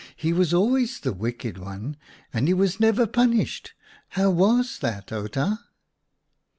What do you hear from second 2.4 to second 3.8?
he was never punished.